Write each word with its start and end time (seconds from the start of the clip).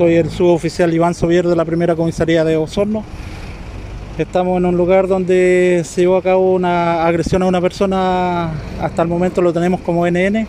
soy 0.00 0.14
el 0.14 0.30
suboficial 0.30 0.94
Iván 0.94 1.12
Sobier 1.12 1.46
de 1.46 1.54
la 1.54 1.66
primera 1.66 1.94
comisaría 1.94 2.42
de 2.42 2.56
Osorno. 2.56 3.04
Estamos 4.16 4.56
en 4.56 4.64
un 4.64 4.74
lugar 4.74 5.06
donde 5.08 5.82
se 5.84 6.00
llevó 6.00 6.16
a 6.16 6.22
cabo 6.22 6.54
una 6.54 7.04
agresión 7.04 7.42
a 7.42 7.46
una 7.46 7.60
persona, 7.60 8.50
hasta 8.80 9.02
el 9.02 9.08
momento 9.08 9.42
lo 9.42 9.52
tenemos 9.52 9.82
como 9.82 10.06
NN, 10.06 10.46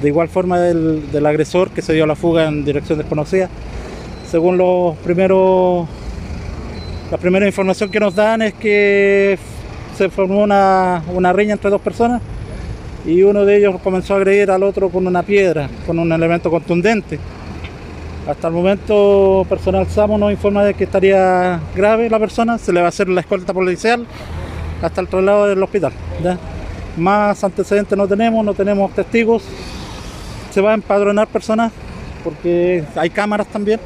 de 0.00 0.08
igual 0.08 0.28
forma 0.28 0.60
del, 0.60 1.10
del 1.10 1.26
agresor 1.26 1.70
que 1.70 1.82
se 1.82 1.94
dio 1.94 2.06
la 2.06 2.14
fuga 2.14 2.46
en 2.46 2.64
dirección 2.64 2.96
desconocida. 2.96 3.48
Según 4.30 4.56
los 4.56 4.96
primeros, 4.98 5.88
la 7.10 7.18
primera 7.18 7.46
información 7.46 7.90
que 7.90 7.98
nos 7.98 8.14
dan 8.14 8.40
es 8.40 8.54
que 8.54 9.36
se 9.98 10.10
formó 10.10 10.44
una, 10.44 11.02
una 11.12 11.32
riña 11.32 11.54
entre 11.54 11.70
dos 11.70 11.80
personas 11.80 12.22
y 13.04 13.20
uno 13.24 13.44
de 13.44 13.56
ellos 13.56 13.80
comenzó 13.82 14.14
a 14.14 14.18
agredir 14.18 14.48
al 14.48 14.62
otro 14.62 14.90
con 14.90 15.08
una 15.08 15.24
piedra, 15.24 15.68
con 15.88 15.98
un 15.98 16.12
elemento 16.12 16.52
contundente. 16.52 17.18
Hasta 18.26 18.48
el 18.48 18.54
momento, 18.54 19.46
personal 19.48 19.86
SAMO 19.88 20.18
nos 20.18 20.30
informa 20.30 20.62
de 20.64 20.74
que 20.74 20.84
estaría 20.84 21.60
grave 21.74 22.10
la 22.10 22.18
persona, 22.18 22.58
se 22.58 22.72
le 22.72 22.80
va 22.80 22.86
a 22.86 22.88
hacer 22.90 23.08
la 23.08 23.22
escolta 23.22 23.52
policial 23.52 24.06
hasta 24.82 25.00
el 25.00 25.08
traslado 25.08 25.46
del 25.46 25.62
hospital. 25.62 25.92
Más 26.96 27.42
antecedentes 27.42 27.96
no 27.96 28.06
tenemos, 28.06 28.44
no 28.44 28.54
tenemos 28.54 28.92
testigos. 28.92 29.42
Se 30.50 30.60
va 30.60 30.72
a 30.72 30.74
empadronar 30.74 31.28
personas 31.28 31.72
porque 32.22 32.84
hay 32.94 33.10
cámaras 33.10 33.46
también 33.46 33.80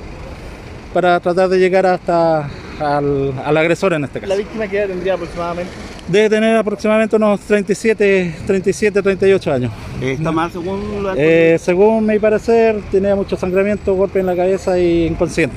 para 0.92 1.20
tratar 1.20 1.48
de 1.48 1.58
llegar 1.58 1.86
hasta 1.86 2.48
al, 2.80 3.32
al 3.44 3.56
agresor 3.56 3.92
en 3.92 4.04
este 4.04 4.20
caso. 4.20 4.28
¿La 4.30 4.36
víctima 4.36 4.66
qué 4.68 4.78
edad 4.78 4.88
tendría 4.88 5.14
aproximadamente? 5.14 5.72
Debe 6.08 6.30
tener 6.30 6.56
aproximadamente 6.56 7.16
unos 7.16 7.40
37, 7.40 8.34
37, 8.46 9.02
38 9.02 9.52
años. 9.52 9.72
¿Está 10.00 10.32
mal 10.32 10.50
según 10.50 11.02
lo 11.02 11.14
Eh, 11.16 11.56
según 11.58 12.06
mi 12.06 12.18
parecer, 12.18 12.80
tenía 12.90 13.14
mucho 13.16 13.36
sangramiento, 13.36 13.94
golpe 13.94 14.20
en 14.20 14.26
la 14.26 14.36
cabeza 14.36 14.78
y 14.78 15.06
inconsciente. 15.06 15.56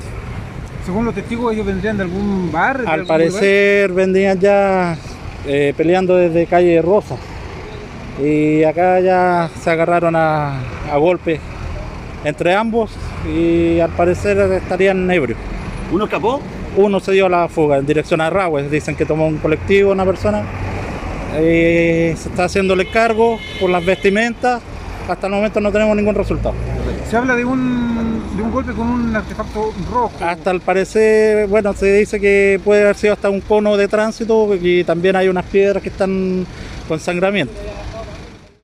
Según 0.86 1.04
los 1.04 1.14
testigos, 1.14 1.52
ellos 1.52 1.66
vendrían 1.66 1.98
de 1.98 2.04
algún 2.04 2.50
bar. 2.50 2.78
de 2.78 2.86
Al 2.86 2.92
algún 2.94 3.08
parecer 3.08 3.92
vendían 3.92 4.40
ya 4.40 4.96
eh, 5.46 5.74
peleando 5.76 6.16
desde 6.16 6.46
calle 6.46 6.80
Rosa. 6.80 7.16
Y 8.22 8.64
acá 8.64 8.98
ya 9.00 9.50
se 9.62 9.70
agarraron 9.70 10.16
a, 10.16 10.60
a 10.90 10.96
golpes 10.96 11.40
entre 12.24 12.54
ambos 12.54 12.90
y 13.32 13.80
al 13.80 13.90
parecer 13.90 14.38
estarían 14.52 15.10
ebrios. 15.10 15.38
¿Uno 15.92 16.04
escapó? 16.04 16.40
Uno 16.78 17.00
se 17.00 17.10
dio 17.10 17.26
a 17.26 17.28
la 17.28 17.48
fuga 17.48 17.76
en 17.76 17.86
dirección 17.86 18.20
a 18.20 18.30
Rahue. 18.30 18.68
Dicen 18.68 18.94
que 18.94 19.04
tomó 19.04 19.26
un 19.26 19.38
colectivo, 19.38 19.90
una 19.90 20.04
persona. 20.04 20.44
Eh, 21.34 22.14
se 22.16 22.28
está 22.28 22.44
haciéndole 22.44 22.88
cargo 22.88 23.40
por 23.58 23.68
las 23.68 23.84
vestimentas. 23.84 24.62
Hasta 25.08 25.26
el 25.26 25.32
momento 25.32 25.60
no 25.60 25.72
tenemos 25.72 25.96
ningún 25.96 26.14
resultado. 26.14 26.54
Se 27.10 27.16
habla 27.16 27.34
de 27.34 27.44
un, 27.44 28.22
de 28.36 28.42
un 28.44 28.52
golpe 28.52 28.72
con 28.74 28.86
un 28.86 29.16
artefacto 29.16 29.72
rojo. 29.90 30.12
Hasta 30.20 30.52
el 30.52 30.60
parecer, 30.60 31.48
bueno, 31.48 31.72
se 31.72 31.92
dice 31.98 32.20
que 32.20 32.60
puede 32.64 32.82
haber 32.82 32.94
sido 32.94 33.14
hasta 33.14 33.28
un 33.28 33.40
cono 33.40 33.76
de 33.76 33.88
tránsito 33.88 34.54
y 34.54 34.84
también 34.84 35.16
hay 35.16 35.26
unas 35.26 35.46
piedras 35.46 35.82
que 35.82 35.88
están 35.88 36.46
con 36.86 37.00
sangramiento. 37.00 37.54